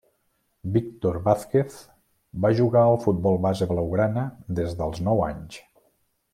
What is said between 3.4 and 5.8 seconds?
base blaugrana des dels nou anys.